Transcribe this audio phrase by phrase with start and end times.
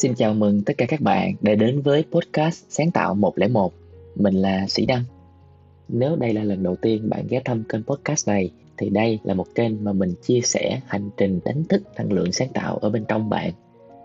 [0.00, 3.72] Xin chào mừng tất cả các bạn đã đến với podcast Sáng tạo 101.
[4.14, 5.04] Mình là Sĩ Đăng.
[5.88, 9.34] Nếu đây là lần đầu tiên bạn ghé thăm kênh podcast này, thì đây là
[9.34, 12.90] một kênh mà mình chia sẻ hành trình đánh thức năng lượng sáng tạo ở
[12.90, 13.52] bên trong bạn.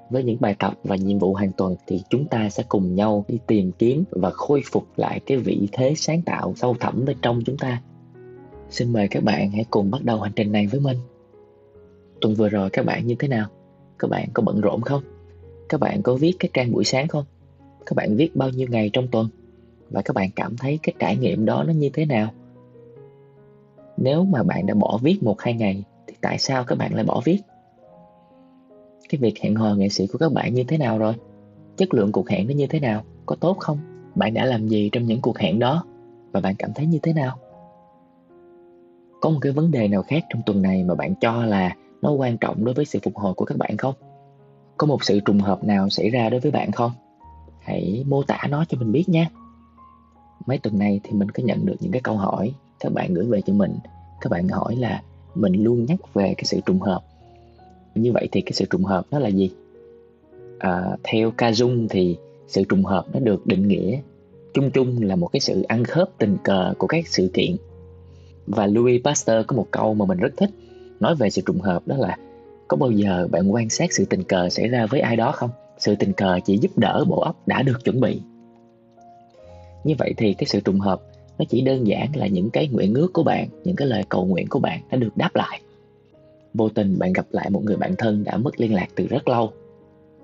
[0.09, 3.25] Với những bài tập và nhiệm vụ hàng tuần thì chúng ta sẽ cùng nhau
[3.27, 7.17] đi tìm kiếm và khôi phục lại cái vị thế sáng tạo sâu thẳm bên
[7.21, 7.81] trong chúng ta.
[8.69, 10.97] Xin mời các bạn hãy cùng bắt đầu hành trình này với mình.
[12.21, 13.47] Tuần vừa rồi các bạn như thế nào?
[13.99, 15.14] Các bạn có bận rộn không?
[15.69, 17.25] Các bạn có viết cái trang buổi sáng không?
[17.85, 19.27] Các bạn viết bao nhiêu ngày trong tuần?
[19.89, 22.27] Và các bạn cảm thấy cái trải nghiệm đó nó như thế nào?
[23.97, 27.03] Nếu mà bạn đã bỏ viết một hai ngày, thì tại sao các bạn lại
[27.03, 27.39] bỏ viết?
[29.09, 31.13] Cái việc hẹn hò nghệ sĩ của các bạn như thế nào rồi?
[31.77, 33.03] Chất lượng cuộc hẹn nó như thế nào?
[33.25, 33.77] Có tốt không?
[34.15, 35.85] Bạn đã làm gì trong những cuộc hẹn đó?
[36.31, 37.37] Và bạn cảm thấy như thế nào?
[39.21, 42.11] Có một cái vấn đề nào khác trong tuần này mà bạn cho là nó
[42.11, 43.93] quan trọng đối với sự phục hồi của các bạn không?
[44.77, 46.91] Có một sự trùng hợp nào xảy ra đối với bạn không?
[47.59, 49.29] Hãy mô tả nó cho mình biết nhé
[50.45, 53.25] mấy tuần này thì mình có nhận được những cái câu hỏi các bạn gửi
[53.25, 53.71] về cho mình.
[54.21, 55.01] Các bạn hỏi là
[55.35, 57.01] mình luôn nhắc về cái sự trùng hợp.
[57.95, 59.51] Như vậy thì cái sự trùng hợp nó là gì?
[60.59, 62.17] À, theo ca dung thì
[62.47, 63.99] sự trùng hợp nó được định nghĩa
[64.53, 67.55] chung chung là một cái sự ăn khớp tình cờ của các sự kiện.
[68.47, 70.49] Và Louis Pasteur có một câu mà mình rất thích
[70.99, 72.17] nói về sự trùng hợp đó là
[72.67, 75.49] có bao giờ bạn quan sát sự tình cờ xảy ra với ai đó không?
[75.77, 78.21] Sự tình cờ chỉ giúp đỡ bộ óc đã được chuẩn bị.
[79.83, 81.01] Như vậy thì cái sự trùng hợp,
[81.37, 84.25] nó chỉ đơn giản là những cái nguyện ước của bạn, những cái lời cầu
[84.25, 85.61] nguyện của bạn đã được đáp lại.
[86.53, 89.27] Vô tình bạn gặp lại một người bạn thân đã mất liên lạc từ rất
[89.27, 89.51] lâu.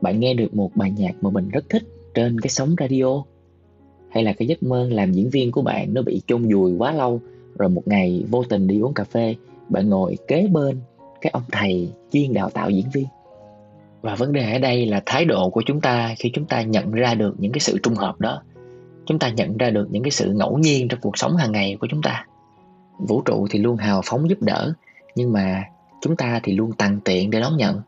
[0.02, 3.24] Bạn nghe được một bài nhạc mà mình rất thích trên cái sóng radio.
[4.10, 6.92] Hay là cái giấc mơ làm diễn viên của bạn nó bị chôn vùi quá
[6.92, 7.22] lâu,
[7.58, 9.36] rồi một ngày vô tình đi uống cà phê,
[9.70, 10.80] bạn ngồi kế bên
[11.22, 13.06] cái ông thầy chuyên đào tạo diễn viên.
[14.02, 16.92] Và vấn đề ở đây là thái độ của chúng ta khi chúng ta nhận
[16.92, 18.44] ra được những cái sự trung hợp đó.
[19.06, 21.78] Chúng ta nhận ra được những cái sự ngẫu nhiên trong cuộc sống hàng ngày
[21.80, 22.26] của chúng ta.
[23.00, 24.74] Vũ trụ thì luôn hào phóng giúp đỡ,
[25.16, 25.64] nhưng mà
[26.02, 27.82] chúng ta thì luôn tàn tiện để đón nhận.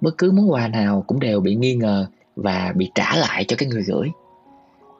[0.00, 2.06] Bất cứ món quà nào cũng đều bị nghi ngờ
[2.36, 4.10] và bị trả lại cho cái người gửi.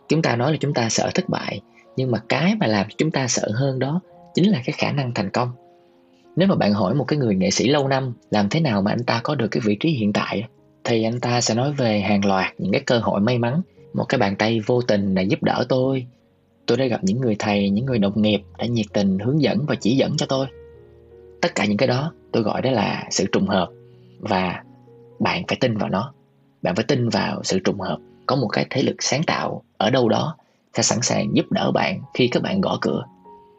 [0.08, 1.60] Chúng ta nói là chúng ta sợ thất bại,
[1.96, 4.00] nhưng mà cái mà làm chúng ta sợ hơn đó
[4.34, 5.50] chính là cái khả năng thành công
[6.36, 8.90] nếu mà bạn hỏi một cái người nghệ sĩ lâu năm, làm thế nào mà
[8.92, 10.44] anh ta có được cái vị trí hiện tại
[10.84, 13.62] thì anh ta sẽ nói về hàng loạt những cái cơ hội may mắn.
[13.94, 16.06] Một cái bàn tay vô tình đã giúp đỡ tôi.
[16.66, 19.66] Tôi đã gặp những người thầy, những người đồng nghiệp đã nhiệt tình hướng dẫn
[19.66, 20.46] và chỉ dẫn cho tôi.
[21.40, 23.68] Tất cả những cái đó tôi gọi đó là sự trùng hợp
[24.18, 24.62] và
[25.18, 26.12] bạn phải tin vào nó.
[26.62, 27.98] Bạn phải tin vào sự trùng hợp.
[28.26, 30.36] Có một cái thế lực sáng tạo ở đâu đó
[30.76, 33.04] sẽ sẵn sàng giúp đỡ bạn khi các bạn gõ cửa.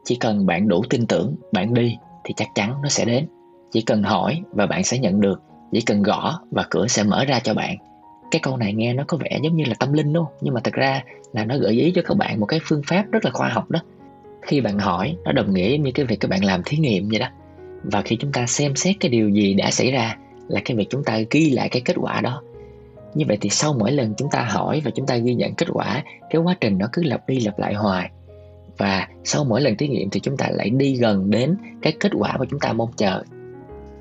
[0.05, 3.27] Chỉ cần bạn đủ tin tưởng, bạn đi thì chắc chắn nó sẽ đến.
[3.71, 5.41] Chỉ cần hỏi và bạn sẽ nhận được.
[5.71, 7.77] Chỉ cần gõ và cửa sẽ mở ra cho bạn.
[8.31, 10.53] Cái câu này nghe nó có vẻ giống như là tâm linh đúng không nhưng
[10.53, 11.03] mà thật ra
[11.33, 13.71] là nó gợi ý cho các bạn một cái phương pháp rất là khoa học
[13.71, 13.79] đó.
[14.41, 17.19] Khi bạn hỏi, nó đồng nghĩa như cái việc các bạn làm thí nghiệm vậy
[17.19, 17.27] đó.
[17.83, 20.87] Và khi chúng ta xem xét cái điều gì đã xảy ra là cái việc
[20.89, 22.41] chúng ta ghi lại cái kết quả đó.
[23.13, 25.67] Như vậy thì sau mỗi lần chúng ta hỏi và chúng ta ghi nhận kết
[25.73, 28.11] quả, cái quá trình nó cứ lặp đi lặp lại hoài
[28.77, 32.11] và sau mỗi lần thí nghiệm thì chúng ta lại đi gần đến cái kết
[32.15, 33.23] quả mà chúng ta mong chờ.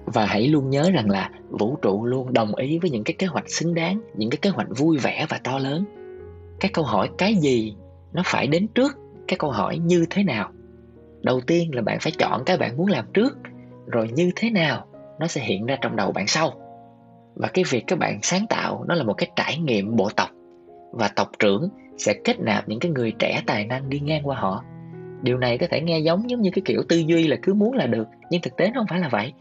[0.04, 3.26] Và hãy luôn nhớ rằng là vũ trụ luôn đồng ý với những cái kế
[3.26, 5.84] hoạch xứng đáng, những cái kế hoạch vui vẻ và to lớn.
[6.60, 7.74] Cái câu hỏi cái gì
[8.12, 8.98] nó phải đến trước
[9.28, 10.50] cái câu hỏi như thế nào?
[11.22, 13.38] Đầu tiên là bạn phải chọn cái bạn muốn làm trước,
[13.86, 14.86] rồi như thế nào
[15.18, 16.52] nó sẽ hiện ra trong đầu bạn sau.
[17.34, 20.28] Và cái việc các bạn sáng tạo nó là một cái trải nghiệm bộ tộc.
[20.92, 21.68] Và tộc trưởng
[21.98, 24.64] sẽ kết nạp những cái người trẻ tài năng đi ngang qua họ.
[25.22, 27.72] Điều này có thể nghe giống giống như cái kiểu tư duy là cứ muốn
[27.72, 29.32] là được nhưng thực tế nó không phải là vậy.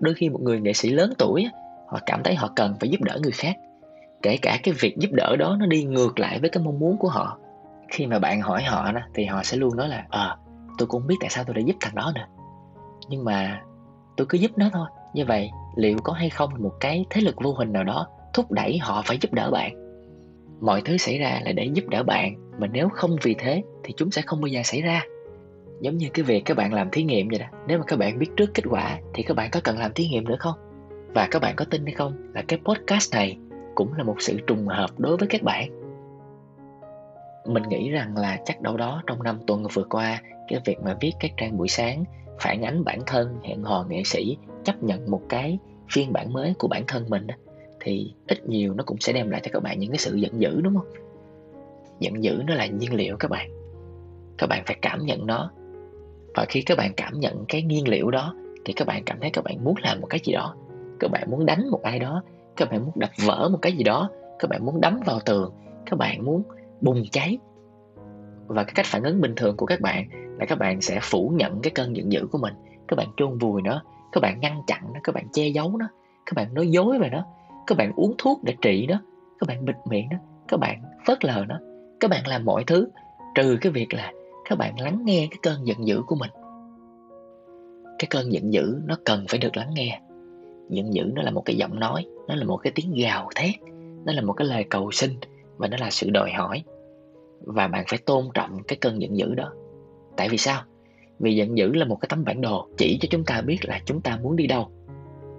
[0.00, 1.46] Đôi khi một người nghệ sĩ lớn tuổi
[1.88, 3.56] họ cảm thấy họ cần phải giúp đỡ người khác.
[4.22, 6.96] Kể cả cái việc giúp đỡ đó nó đi ngược lại với cái mong muốn
[6.96, 7.38] của họ.
[7.88, 10.36] Khi mà bạn hỏi họ thì họ sẽ luôn nói là ờ à,
[10.78, 12.26] tôi cũng biết tại sao tôi đã giúp thằng đó nè.
[13.08, 13.60] nhưng mà
[14.16, 14.86] tôi cứ giúp nó thôi.
[15.14, 18.52] Như vậy liệu có hay không một cái thế lực vô hình nào đó thúc
[18.52, 19.81] đẩy họ phải giúp đỡ bạn?
[20.62, 23.94] Mọi thứ xảy ra là để giúp đỡ bạn, mà nếu không vì thế thì
[23.96, 25.02] chúng sẽ không bao giờ xảy ra.
[25.80, 28.18] Giống như cái việc các bạn làm thí nghiệm vậy đó, nếu mà các bạn
[28.18, 30.54] biết trước kết quả thì các bạn có cần làm thí nghiệm nữa không?
[31.14, 33.38] Và các bạn có tin hay không là cái podcast này
[33.74, 35.70] cũng là một sự trùng hợp đối với các bạn?
[37.46, 40.96] Mình nghĩ rằng là chắc đâu đó trong năm tuần vừa qua, cái việc mà
[41.00, 42.04] viết các trang buổi sáng,
[42.40, 45.58] phản ánh bản thân, hẹn hò nghệ sĩ, chấp nhận một cái
[45.90, 47.34] phiên bản mới của bản thân mình đó
[47.84, 50.40] thì ít nhiều nó cũng sẽ đem lại cho các bạn những cái sự giận
[50.40, 50.86] dữ, đúng không?
[52.00, 53.50] Giận dữ nó là nhiên liệu các bạn.
[54.38, 55.50] Các bạn phải cảm nhận nó.
[56.34, 58.34] Và khi các bạn cảm nhận cái nhiên liệu đó,
[58.64, 60.54] thì các bạn cảm thấy các bạn muốn làm một cái gì đó.
[61.00, 62.22] Các bạn muốn đánh một ai đó.
[62.56, 64.10] Các bạn muốn đập vỡ một cái gì đó.
[64.38, 65.52] Các bạn muốn đấm vào tường.
[65.86, 66.42] Các bạn muốn
[66.80, 67.38] bùng cháy.
[68.46, 70.08] Và cái cách phản ứng bình thường của các bạn
[70.38, 72.54] là các bạn sẽ phủ nhận cái cơn giận dữ của mình.
[72.88, 73.82] Các bạn chôn vùi nó.
[74.12, 75.00] Các bạn ngăn chặn nó.
[75.04, 75.88] Các bạn che giấu nó.
[76.26, 77.24] Các bạn nói dối về nó
[77.66, 79.00] các bạn uống thuốc để trị nó.
[79.38, 80.16] Các bạn bịt miệng nó.
[80.48, 81.58] Các bạn phớt lờ nó.
[82.00, 82.88] Các bạn làm mọi thứ.
[83.34, 84.12] Trừ cái việc là
[84.48, 86.30] các bạn lắng nghe cái cơn giận dữ của mình.
[87.98, 90.00] Cái cơn giận dữ nó cần phải được lắng nghe.
[90.70, 92.06] Giận dữ nó là một cái giọng nói.
[92.28, 93.54] Nó là một cái tiếng gào thét.
[94.04, 95.10] Nó là một cái lời cầu xin
[95.56, 96.62] và nó là sự đòi hỏi.
[97.40, 99.52] Và bạn phải tôn trọng cái cơn giận dữ đó.
[100.16, 100.62] Tại vì sao?
[101.18, 103.80] Vì giận dữ là một cái tấm bản đồ chỉ cho chúng ta biết là
[103.84, 104.70] chúng ta muốn đi đâu.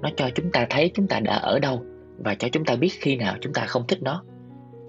[0.01, 1.83] Nó cho chúng ta thấy chúng ta đã ở đâu
[2.17, 4.23] và cho chúng ta biết khi nào chúng ta không thích nó.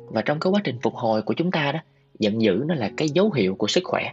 [0.06, 1.78] Và trong cái quá trình phục hồi của chúng ta đó,
[2.18, 4.12] giận dữ nó là cái dấu hiệu của sức khỏe.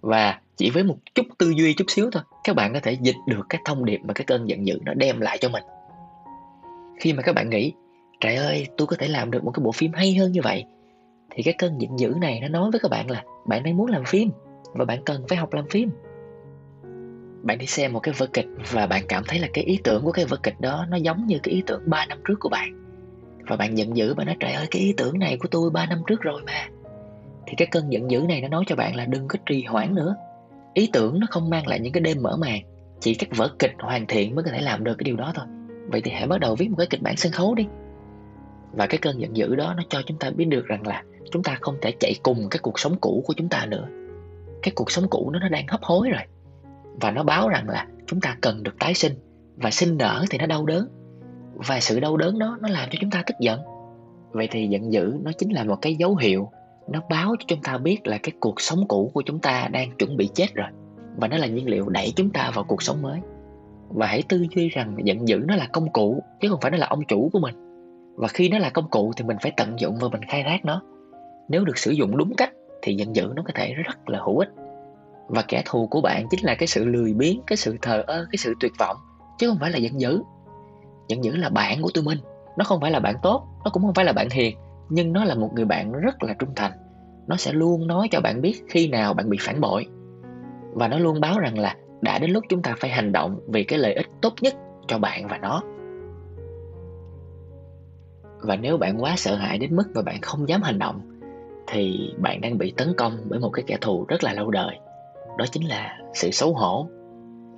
[0.00, 3.16] Và chỉ với một chút tư duy chút xíu thôi, các bạn có thể dịch
[3.26, 5.62] được cái thông điệp mà cái cơn giận dữ nó đem lại cho mình.
[7.00, 7.72] Khi mà các bạn nghĩ,
[8.20, 10.64] trời ơi, tôi có thể làm được một cái bộ phim hay hơn như vậy,
[11.30, 13.86] thì cái cơn giận dữ này nó nói với các bạn là, bạn đang muốn
[13.86, 14.30] làm phim
[14.74, 15.90] và bạn cần phải học làm phim
[17.42, 20.04] bạn đi xem một cái vở kịch và bạn cảm thấy là cái ý tưởng
[20.04, 22.48] của cái vở kịch đó nó giống như cái ý tưởng 3 năm trước của
[22.48, 22.86] bạn.
[23.48, 25.86] Và bạn giận dữ và nói, trời ơi, cái ý tưởng này của tôi 3
[25.86, 26.68] năm trước rồi mà.
[27.46, 29.94] Thì cái cơn giận dữ này nó nói cho bạn là đừng có trì hoãn
[29.94, 30.14] nữa.
[30.74, 32.60] Ý tưởng nó không mang lại những cái đêm mở màn,
[33.00, 35.46] chỉ các vở kịch hoàn thiện mới có thể làm được cái điều đó thôi.
[35.86, 37.66] Vậy thì hãy bắt đầu viết một cái kịch bản sân khấu đi.
[38.72, 41.42] Và cái cơn giận dữ đó nó cho chúng ta biết được rằng là chúng
[41.42, 43.88] ta không thể chạy cùng cái cuộc sống cũ của chúng ta nữa.
[44.62, 46.22] Cái cuộc sống cũ nó nó đang hấp hối rồi
[47.00, 49.12] và nó báo rằng là chúng ta cần được tái sinh.
[49.56, 50.88] Và sinh nở thì nó đau đớn.
[51.54, 53.60] Và sự đau đớn đó nó làm cho chúng ta tức giận.
[54.30, 56.50] Vậy thì giận dữ nó chính là một cái dấu hiệu.
[56.88, 59.96] Nó báo cho chúng ta biết là cái cuộc sống cũ của chúng ta đang
[59.96, 60.68] chuẩn bị chết rồi.
[61.16, 63.20] Và nó là nhiên liệu đẩy chúng ta vào cuộc sống mới.
[63.88, 66.78] Và hãy tư duy rằng giận dữ nó là công cụ, chứ không phải nó
[66.78, 67.54] là ông chủ của mình.
[68.16, 70.64] Và khi nó là công cụ thì mình phải tận dụng và mình khai thác
[70.64, 70.82] nó.
[71.48, 72.52] Nếu được sử dụng đúng cách
[72.82, 74.48] thì giận dữ nó có thể rất là hữu ích
[75.28, 78.26] và kẻ thù của bạn chính là cái sự lười biếng, cái sự thờ ơ,
[78.32, 78.96] cái sự tuyệt vọng,
[79.38, 80.22] chứ không phải là giận dữ.
[81.08, 82.18] Giận dữ là bạn của tụi mình.
[82.58, 84.56] Nó không phải là bạn tốt, nó cũng không phải là bạn hiền,
[84.88, 86.72] nhưng nó là một người bạn rất là trung thành.
[87.26, 89.86] Nó sẽ luôn nói cho bạn biết khi nào bạn bị phản bội.
[90.72, 93.64] Và nó luôn báo rằng là đã đến lúc chúng ta phải hành động vì
[93.64, 94.54] cái lợi ích tốt nhất
[94.88, 95.62] cho bạn và nó.
[98.40, 101.00] Và nếu bạn quá sợ hãi đến mức mà bạn không dám hành động,
[101.66, 104.78] thì bạn đang bị tấn công bởi một cái kẻ thù rất là lâu đời
[105.36, 106.88] đó chính là sự xấu hổ.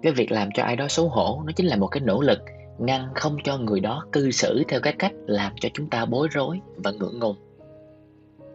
[0.03, 2.39] Cái việc làm cho ai đó xấu hổ, nó chính là một cái nỗ lực
[2.79, 6.29] ngăn không cho người đó cư xử theo cái cách làm cho chúng ta bối
[6.31, 7.37] rối và ngượng ngùng.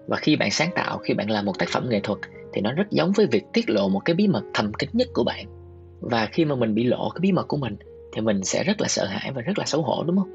[0.08, 2.20] Và khi bạn sáng tạo, khi bạn làm một tác phẩm nghệ thuật,
[2.54, 5.08] thì nó rất giống với việc tiết lộ một cái bí mật thầm kín nhất
[5.14, 5.46] của bạn.
[6.02, 7.76] Và khi mà mình bị lộ cái bí mật của mình,
[8.14, 10.30] thì mình sẽ rất là sợ hãi và rất là xấu hổ, đúng không?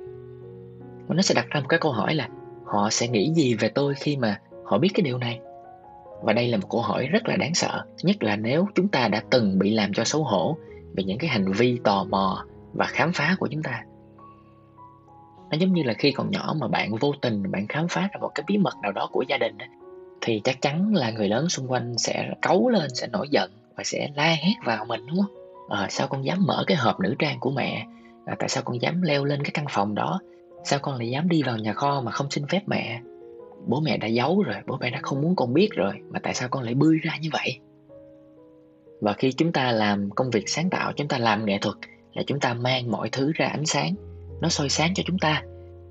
[1.06, 2.28] Và nó sẽ đặt ra một cái câu hỏi là,
[2.64, 5.40] họ sẽ nghĩ gì về tôi khi mà họ biết cái điều này?
[6.22, 9.08] Và đây là một câu hỏi rất là đáng sợ nhất là nếu chúng ta
[9.08, 10.56] đã từng bị làm cho xấu hổ
[10.96, 13.82] về những cái hành vi tò mò và khám phá của chúng ta.
[15.50, 18.20] Nó giống như là khi còn nhỏ mà bạn vô tình bạn khám phá ra
[18.20, 19.58] một cái bí mật nào đó của gia đình
[20.20, 23.84] thì chắc chắn là người lớn xung quanh sẽ cấu lên sẽ nổi giận và
[23.84, 25.34] sẽ la hét vào mình đúng không?
[25.68, 27.86] À, sao con dám mở cái hộp nữ trang của mẹ?
[28.26, 30.20] À, tại sao con dám leo lên cái căn phòng đó?
[30.64, 33.00] Sao con lại dám đi vào nhà kho mà không xin phép mẹ?
[33.68, 36.34] Bố mẹ đã giấu rồi, bố mẹ đã không muốn con biết rồi, mà tại
[36.34, 37.58] sao con lại bươi ra như vậy?
[39.00, 41.76] Và khi chúng ta làm công việc sáng tạo, chúng ta làm nghệ thuật
[42.14, 43.94] là chúng ta mang mọi thứ ra ánh sáng,
[44.40, 45.42] nó soi sáng cho chúng ta.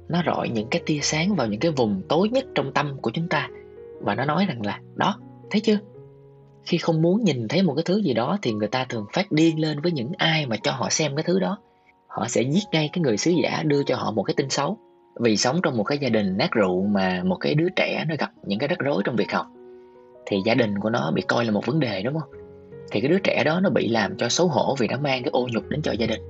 [0.10, 3.12] Nó rọi những cái tia sáng vào những cái vùng tối nhất trong tâm của
[3.14, 3.50] chúng ta.
[4.02, 5.20] Và nó nói rằng là, đó,
[5.50, 5.78] thấy chưa?
[6.64, 9.32] Khi không muốn nhìn thấy một cái thứ gì đó thì người ta thường phát
[9.32, 11.58] điên lên với những ai mà cho họ xem cái thứ đó.
[12.08, 14.78] Họ sẽ giết ngay cái người sứ giả đưa cho họ một cái tin xấu
[15.20, 18.16] vì sống trong một cái gia đình nát rượu mà một cái đứa trẻ nó
[18.20, 19.46] gặp những cái rắc rối trong việc học,
[20.26, 22.30] thì gia đình của nó bị coi là một vấn đề, đúng không?
[22.92, 25.30] Thì cái đứa trẻ đó nó bị làm cho xấu hổ vì nó mang cái
[25.32, 26.22] ô nhục đến cho gia đình.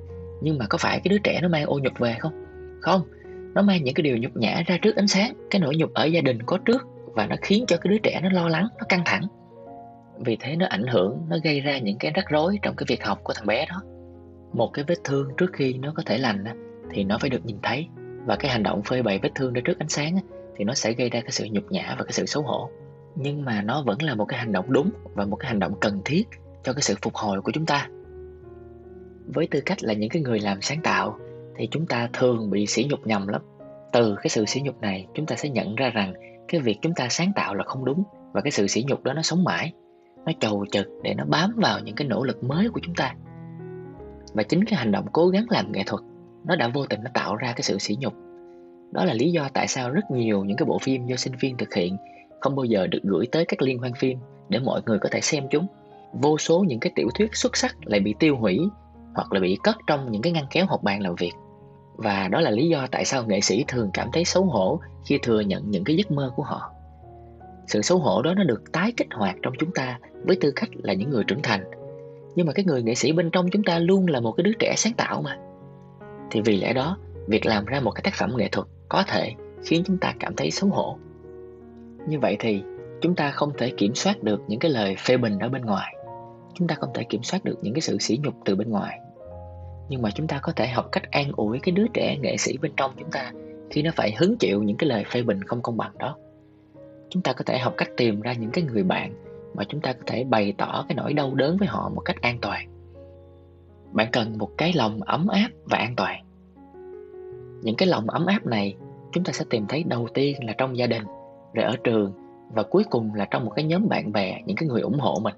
[0.41, 2.45] Nhưng mà có phải cái đứa trẻ nó mang ô nhục về không?
[2.81, 3.01] Không.
[3.53, 5.33] Nó mang những cái điều nhục nhã ra trước ánh sáng.
[5.49, 8.19] Cái nỗi nhục ở gia đình có trước và nó khiến cho cái đứa trẻ
[8.23, 9.21] nó lo lắng, nó căng thẳng.
[10.19, 13.05] Vì thế nó ảnh hưởng, nó gây ra những cái rắc rối trong cái việc
[13.05, 13.81] học của thằng bé đó.
[14.53, 16.43] Một cái vết thương trước khi nó có thể lành
[16.91, 17.87] thì nó phải được nhìn thấy
[18.27, 20.17] và cái hành động phơi bày vết thương ra trước ánh sáng
[20.55, 22.69] thì nó sẽ gây ra cái sự nhục nhã và cái sự xấu hổ.
[23.15, 25.73] Nhưng mà nó vẫn là một cái hành động đúng và một cái hành động
[25.81, 26.23] cần thiết
[26.63, 27.89] cho cái sự phục hồi của chúng ta.
[29.25, 31.17] Với tư cách là những cái người làm sáng tạo,
[31.57, 33.41] thì chúng ta thường bị sỉ nhục nhầm lắm.
[33.93, 36.13] Từ cái sự sỉ nhục này, chúng ta sẽ nhận ra rằng
[36.47, 38.03] cái việc chúng ta sáng tạo là không đúng
[38.33, 39.73] và cái sự sỉ nhục đó nó sống mãi.
[40.25, 43.15] Nó trầu trực để nó bám vào những cái nỗ lực mới của chúng ta.
[44.33, 46.01] Và chính cái hành động cố gắng làm nghệ thuật
[46.47, 48.13] nó đã vô tình nó tạo ra cái sự sỉ nhục.
[48.91, 51.57] Đó là lý do tại sao rất nhiều những cái bộ phim do sinh viên
[51.57, 51.97] thực hiện
[52.39, 54.17] không bao giờ được gửi tới các liên hoan phim
[54.49, 55.67] để mọi người có thể xem chúng.
[56.13, 58.59] Vô số những cái tiểu thuyết xuất sắc lại bị tiêu hủy
[59.15, 61.33] hoặc là bị cất trong những cái ngăn kéo hộp bàn làm việc.
[61.95, 65.19] Và đó là lý do tại sao nghệ sĩ thường cảm thấy xấu hổ khi
[65.23, 66.71] thừa nhận những cái giấc mơ của họ.
[67.67, 70.69] Sự xấu hổ đó nó được tái kích hoạt trong chúng ta với tư cách
[70.73, 71.63] là những người trưởng thành.
[72.35, 74.53] Nhưng mà cái người nghệ sĩ bên trong chúng ta luôn là một cái đứa
[74.59, 75.37] trẻ sáng tạo mà
[76.31, 79.33] thì vì lẽ đó, việc làm ra một cái tác phẩm nghệ thuật có thể
[79.63, 80.97] khiến chúng ta cảm thấy xấu hổ.
[82.07, 82.63] Như vậy thì,
[83.01, 85.95] chúng ta không thể kiểm soát được những cái lời phê bình ở bên ngoài.
[86.53, 88.99] Chúng ta không thể kiểm soát được những cái sự sỉ nhục từ bên ngoài.
[89.89, 92.57] Nhưng mà chúng ta có thể học cách an ủi cái đứa trẻ nghệ sĩ
[92.57, 93.31] bên trong chúng ta
[93.69, 96.17] khi nó phải hứng chịu những cái lời phê bình không công bằng đó.
[97.09, 99.13] Chúng ta có thể học cách tìm ra những cái người bạn
[99.53, 102.21] mà chúng ta có thể bày tỏ cái nỗi đau đớn với họ một cách
[102.21, 102.76] an toàn
[103.97, 106.23] bạn cần một cái lòng ấm áp và an toàn.
[107.61, 108.75] Những cái lòng ấm áp này,
[109.11, 111.03] chúng ta sẽ tìm thấy đầu tiên là trong gia đình,
[111.53, 112.13] rồi ở trường,
[112.53, 115.19] và cuối cùng là trong một cái nhóm bạn bè, những cái người ủng hộ
[115.23, 115.35] mình.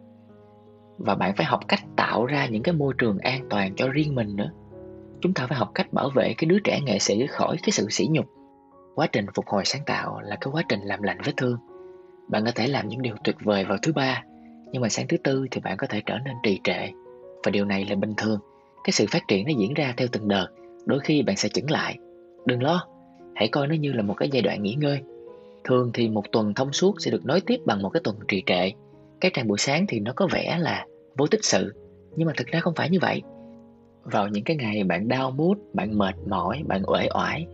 [0.97, 4.15] Và bạn phải học cách tạo ra những cái môi trường an toàn cho riêng
[4.15, 4.51] mình nữa.
[5.21, 7.87] Chúng ta phải học cách bảo vệ cái đứa trẻ nghệ sĩ khỏi cái sự
[7.89, 8.25] sỉ nhục.
[8.95, 11.57] Quá trình phục hồi sáng tạo là cái quá trình làm lành vết thương.
[12.27, 14.23] Bạn có thể làm những điều tuyệt vời vào thứ ba,
[14.71, 16.89] nhưng mà sáng thứ tư thì bạn có thể trở nên trì trệ.
[17.43, 18.39] Và điều này là bình thường
[18.83, 20.47] cái sự phát triển nó diễn ra theo từng đợt,
[20.85, 21.97] đôi khi bạn sẽ chững lại.
[22.45, 22.87] Đừng lo,
[23.35, 25.01] hãy coi nó như là một cái giai đoạn nghỉ ngơi.
[25.63, 28.43] Thường thì một tuần thông suốt sẽ được nối tiếp bằng một cái tuần trì
[28.45, 28.71] trệ.
[29.21, 30.85] Cái trang buổi sáng thì nó có vẻ là
[31.17, 31.73] vô tích sự,
[32.15, 33.21] nhưng mà thực ra không phải như vậy.
[34.03, 37.47] Vào những cái ngày bạn đau mút bạn mệt mỏi, bạn uể oải,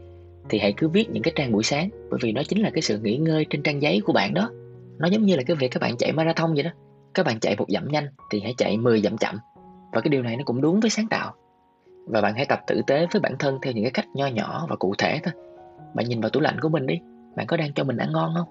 [0.50, 2.82] thì hãy cứ viết những cái trang buổi sáng, bởi vì nó chính là cái
[2.82, 4.50] sự nghỉ ngơi trên trang giấy của bạn đó.
[4.98, 6.72] Nó giống như là cái việc các bạn chạy marathon vậy đó.
[7.13, 9.36] Các bạn chạy một dặm nhanh thì hãy chạy 10 dặm chậm
[9.95, 11.33] và cái điều này nó cũng đúng với sáng tạo.
[12.07, 14.65] Và bạn hãy tập tử tế với bản thân theo những cái cách nho nhỏ
[14.69, 15.33] và cụ thể thôi.
[15.93, 16.99] Bạn nhìn vào tủ lạnh của mình đi,
[17.35, 18.47] bạn có đang cho mình ăn ngon không?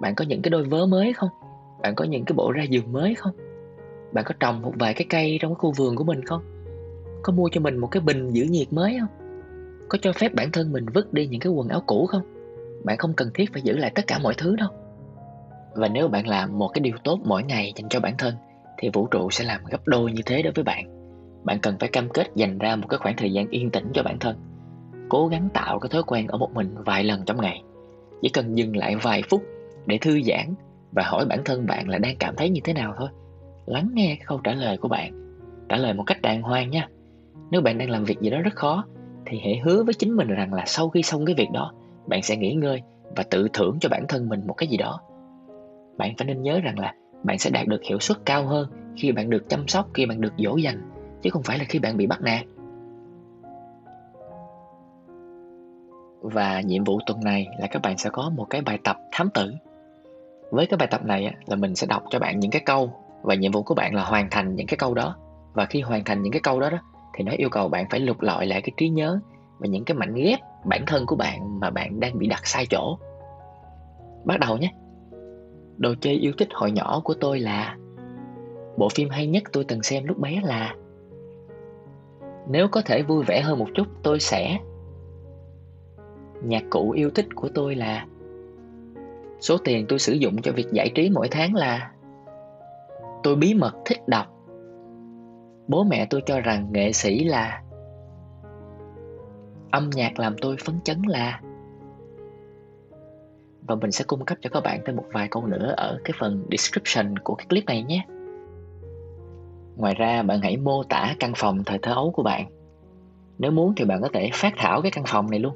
[0.00, 1.28] Bạn có những cái đôi vớ mới không?
[1.82, 3.32] Bạn có những cái bộ ra giường mới không?
[4.12, 6.42] Bạn có trồng một vài cái cây trong cái khu vườn của mình không?
[7.22, 9.08] Có mua cho mình một cái bình giữ nhiệt mới không?
[9.88, 12.22] Có cho phép bản thân mình vứt đi những cái quần áo cũ không?
[12.84, 14.68] Bạn không cần thiết phải giữ lại tất cả mọi thứ đâu.
[15.74, 18.34] Và nếu bạn làm một cái điều tốt mỗi ngày dành cho bản thân
[18.80, 20.84] thì vũ trụ sẽ làm gấp đôi như thế đối với bạn.
[21.44, 24.02] Bạn cần phải cam kết dành ra một cái khoảng thời gian yên tĩnh cho
[24.02, 24.36] bản thân,
[25.08, 27.62] cố gắng tạo cái thói quen ở một mình vài lần trong ngày.
[28.22, 29.42] Chỉ cần dừng lại vài phút
[29.86, 30.54] để thư giãn
[30.92, 33.08] và hỏi bản thân bạn là đang cảm thấy như thế nào thôi.
[33.66, 35.36] Lắng nghe cái câu trả lời của bạn.
[35.68, 36.88] Trả lời một cách đàng hoàng nha.
[37.50, 38.84] Nếu bạn đang làm việc gì đó rất khó,
[39.26, 41.72] thì hãy hứa với chính mình rằng là sau khi xong cái việc đó,
[42.06, 42.82] bạn sẽ nghỉ ngơi
[43.16, 45.00] và tự thưởng cho bản thân mình một cái gì đó.
[45.98, 49.12] Bạn phải nên nhớ rằng là bạn sẽ đạt được hiệu suất cao hơn khi
[49.12, 50.90] bạn được chăm sóc, khi bạn được dỗ dành,
[51.22, 52.46] chứ không phải là khi bạn bị bắt nạt.
[56.20, 59.30] Và nhiệm vụ tuần này là các bạn sẽ có một cái bài tập thám
[59.34, 59.52] tử.
[60.50, 63.34] Với cái bài tập này là mình sẽ đọc cho bạn những cái câu và
[63.34, 65.16] nhiệm vụ của bạn là hoàn thành những cái câu đó.
[65.52, 66.78] Và khi hoàn thành những cái câu đó đó,
[67.14, 69.20] thì nó yêu cầu bạn phải lục lọi lại cái trí nhớ
[69.58, 72.66] và những cái mảnh ghép bản thân của bạn mà bạn đang bị đặt sai
[72.70, 72.98] chỗ.
[74.24, 74.72] Bắt đầu nhé
[75.80, 77.76] đồ chơi yêu thích hồi nhỏ của tôi là.
[78.76, 80.74] Bộ phim hay nhất tôi từng xem lúc bé là.
[82.48, 84.58] Nếu có thể vui vẻ hơn một chút, tôi sẽ.
[86.42, 88.06] Nhạc cụ yêu thích của tôi là.
[89.40, 91.92] Số tiền tôi sử dụng cho việc giải trí mỗi tháng là.
[93.22, 94.26] Tôi bí mật thích đọc.
[95.68, 97.62] Bố mẹ tôi cho rằng nghệ sĩ là.
[99.70, 101.40] Âm nhạc làm tôi phấn chấn là
[103.62, 106.12] và mình sẽ cung cấp cho các bạn thêm một vài câu nữa ở cái
[106.20, 108.06] phần description của cái clip này nhé.
[109.76, 112.46] Ngoài ra, bạn hãy mô tả căn phòng thời thơ ấu của bạn.
[113.38, 115.54] Nếu muốn thì bạn có thể phát thảo cái căn phòng này luôn.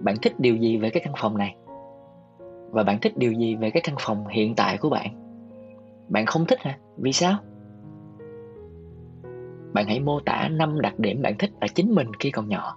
[0.00, 1.56] Bạn thích điều gì về cái căn phòng này?
[2.70, 5.26] Và bạn thích điều gì về cái căn phòng hiện tại của bạn?
[6.08, 6.78] Bạn không thích hả?
[6.96, 7.38] Vì sao?
[9.72, 12.76] Bạn hãy mô tả năm đặc điểm bạn thích ở chính mình khi còn nhỏ.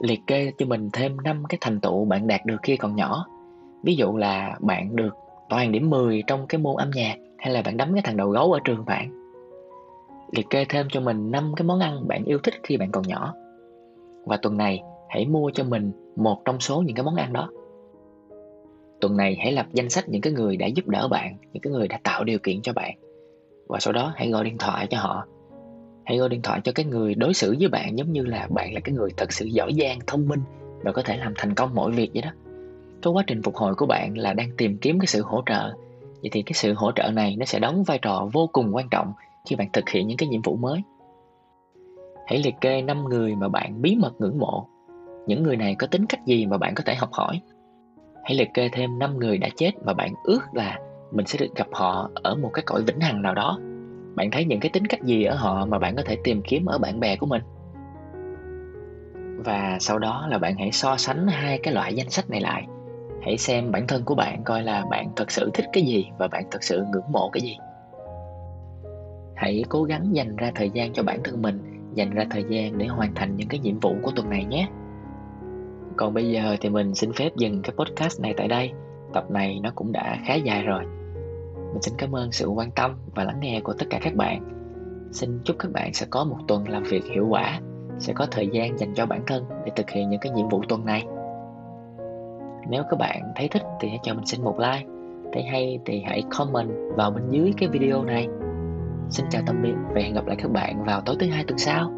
[0.00, 3.26] Liệt kê cho mình thêm năm cái thành tựu bạn đạt được khi còn nhỏ
[3.84, 5.14] ví dụ là bạn được
[5.48, 8.30] toàn điểm 10 trong cái môn âm nhạc, hay là bạn đấm cái thằng đầu
[8.30, 9.10] gấu ở trường bạn?
[10.32, 13.08] Liệt kê thêm cho mình năm cái món ăn bạn yêu thích khi bạn còn
[13.08, 13.34] nhỏ.
[14.24, 17.50] Và tuần này, hãy mua cho mình một trong số những cái món ăn đó.
[19.00, 21.72] Tuần này hãy lập danh sách những cái người đã giúp đỡ bạn, những cái
[21.72, 22.94] người đã tạo điều kiện cho bạn.
[23.66, 25.26] Và sau đó hãy gọi điện thoại cho họ.
[26.04, 28.74] Hãy gọi điện thoại cho cái người đối xử với bạn giống như là bạn
[28.74, 30.40] là cái người thật sự giỏi giang, thông minh
[30.84, 32.30] và có thể làm thành công mọi việc vậy đó
[33.04, 35.74] cái quá trình phục hồi của bạn là đang tìm kiếm cái sự hỗ trợ.
[36.22, 38.88] Vậy thì cái sự hỗ trợ này nó sẽ đóng vai trò vô cùng quan
[38.90, 39.12] trọng
[39.48, 40.82] khi bạn thực hiện những cái nhiệm vụ mới.
[42.26, 44.66] Hãy liệt kê năm người mà bạn bí mật ngưỡng mộ.
[45.26, 47.40] Những người này có tính cách gì mà bạn có thể học hỏi?
[48.24, 50.78] Hãy liệt kê thêm 5 người đã chết mà bạn ước là
[51.12, 53.58] mình sẽ được gặp họ ở một cái cõi vĩnh hằng nào đó.
[54.14, 56.64] Bạn thấy những cái tính cách gì ở họ mà bạn có thể tìm kiếm
[56.64, 57.42] ở bạn bè của mình?
[59.44, 62.66] Và sau đó là bạn hãy so sánh hai cái loại danh sách này lại
[63.24, 66.28] hãy xem bản thân của bạn coi là bạn thật sự thích cái gì và
[66.28, 67.56] bạn thật sự ngưỡng mộ cái gì.
[69.34, 71.60] Hãy cố gắng dành ra thời gian cho bản thân mình,
[71.94, 74.68] dành ra thời gian để hoàn thành những cái nhiệm vụ của tuần này nhé.
[75.96, 78.72] Còn bây giờ thì mình xin phép dừng cái podcast này tại đây.
[79.12, 80.84] Tập này nó cũng đã khá dài rồi.
[81.72, 84.50] Mình xin cảm ơn sự quan tâm và lắng nghe của tất cả các bạn.
[85.12, 87.60] Xin chúc các bạn sẽ có một tuần làm việc hiệu quả,
[87.98, 90.62] sẽ có thời gian dành cho bản thân để thực hiện những cái nhiệm vụ
[90.68, 91.06] tuần này
[92.68, 94.86] nếu các bạn thấy thích thì hãy cho mình xin một like.
[95.32, 98.28] Thấy hay thì hãy comment vào bên dưới cái video này.
[99.10, 101.58] Xin chào tạm biệt và hẹn gặp lại các bạn vào tối thứ hai tuần
[101.58, 101.92] sau.